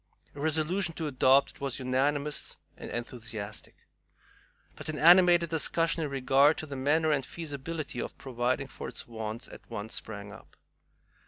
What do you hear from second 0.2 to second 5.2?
A resolution to adopt it was unanimous and enthusiastic. But an